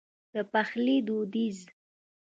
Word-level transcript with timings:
د 0.33 0.35
پخلي 0.51 0.97
دوديز 1.07 1.59